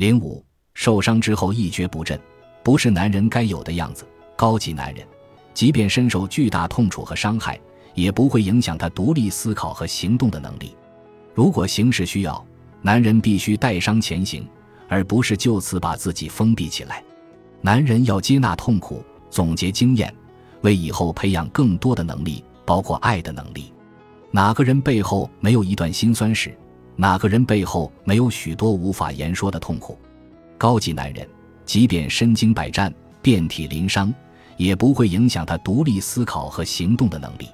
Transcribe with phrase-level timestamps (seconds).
[0.00, 0.42] 零五，
[0.72, 2.18] 受伤之后一蹶不振，
[2.62, 4.08] 不是男人该有的样子。
[4.34, 5.06] 高级男人，
[5.52, 7.60] 即便身受巨大痛楚和伤害，
[7.94, 10.74] 也不会影响他独立思考和行动的能力。
[11.34, 12.42] 如果形势需要，
[12.80, 14.48] 男人必须带伤前行，
[14.88, 17.04] 而不是就此把自己封闭起来。
[17.60, 20.10] 男人要接纳痛苦，总结经验，
[20.62, 23.70] 为以后培养更多的能力，包括爱的能力。
[24.30, 26.56] 哪个人背后没有一段辛酸史？
[26.96, 29.98] 哪个人背后没有许多无法言说的痛苦？
[30.58, 31.26] 高级男人，
[31.64, 34.12] 即便身经百战、遍体鳞伤，
[34.56, 37.48] 也不会影响他独立思考和行动的能力。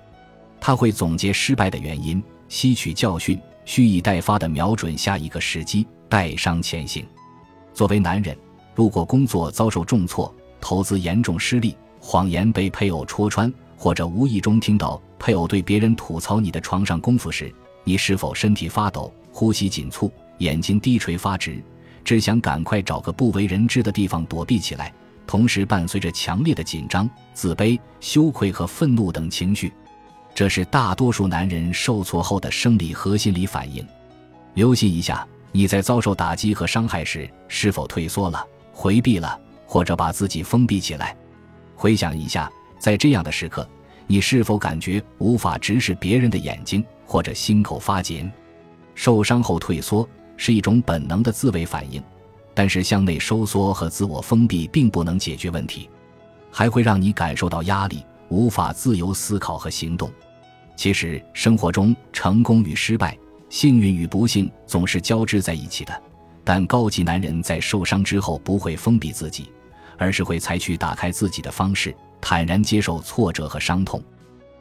[0.61, 7.07] 他会总结失败的原因，吸取教训，蓄意待发地瞄准下一个时机，带伤前行。
[7.73, 8.37] 作为男人，
[8.75, 19.13] 如果工作遭受重挫，投资严重失利，谎言被配偶戳穿，或者无意中听到配偶对别人吐槽你的床上功夫时，你是否身体发抖？
[19.37, 21.63] 呼吸紧促，眼睛低垂发直，
[22.03, 24.91] 只想赶快找个不为人知的地方躲避起来，
[25.27, 29.71] 同时伴随着强烈的紧张、自卑、羞愧和愤怒等情绪。
[30.35, 33.87] 这是大多数男人受挫后的生理和心理反应。
[34.55, 41.15] 留心一下，你在遭受打击和伤害时，是否退缩了、回避了，或者把自己封闭起来？
[41.75, 43.69] 回想一下，在这样的时刻，
[44.07, 48.33] 你是否感觉无法直视别人的眼睛，或者心口发紧？
[48.97, 52.03] 受伤后退缩是一种本能的自卫反应，
[52.55, 55.89] 但是向内收缩和自我封闭并不能解决问题，
[56.51, 60.11] 还会让你感受到压力，无法自由思考和行动。
[60.75, 63.17] 其实生活中成功与失败、
[63.49, 66.03] 幸运与不幸总是交织在一起的，
[66.43, 69.53] 但高级男人在受伤之后不会封闭自己，
[69.99, 74.03] 而是会采取打开自己的方式，坦然接受挫折和伤痛。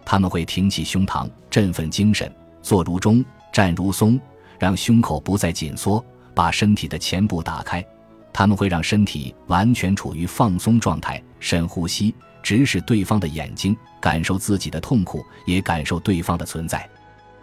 [0.06, 3.26] 他们会挺起胸膛，振奋精神，坐如钟。
[3.56, 4.20] 站如松，
[4.60, 6.04] 让胸口不再紧缩，
[6.34, 7.82] 把身体的前部打开。
[8.34, 16.86] 他们会让身体完全处于放松状态，深呼吸，直视对方的眼睛，感受自己的痛苦，也感受对方的存在。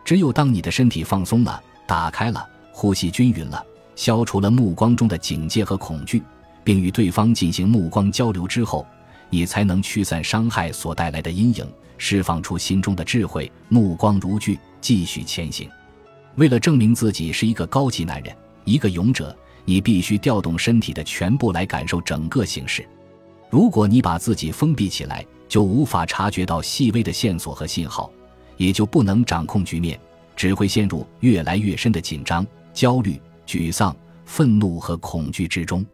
[0.04, 3.64] 只有当你的身体放松了、打开了，呼吸均匀了，
[3.96, 6.22] 消除了目光中的警戒和恐惧，
[6.62, 8.86] 并与对方进行目光交流之后，
[9.30, 11.66] 你才能驱散伤害所带来的阴影，
[11.96, 15.70] 释放出心中的智慧，目光如炬，继续前行。
[16.36, 18.34] 为了证明自己是一个高级男人，
[18.64, 22.86] 一个勇者，你必须调动身体的全部来感受整个形势。
[23.50, 28.10] 如果你把自己封闭起来，就无法察觉到细微的线索和信号，
[28.56, 30.00] 也就不能掌控局面，
[30.34, 33.94] 只会陷入越来越深的紧张、焦虑、沮丧、
[34.24, 35.84] 愤怒和恐惧之中。